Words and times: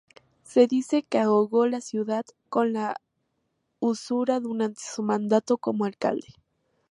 Se 0.41 0.65
dice 0.65 1.03
que 1.03 1.19
ahogó 1.19 1.67
la 1.67 1.79
ciudad 1.79 2.25
con 2.49 2.73
la 2.73 2.99
usura 3.79 4.39
durante 4.39 4.81
su 4.83 5.03
mandato 5.03 5.59
como 5.59 5.85
alcalde. 5.85 6.27